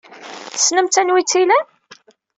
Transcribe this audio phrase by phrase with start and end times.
[0.53, 1.65] Tessnem-tt anwa ay tt-ilan?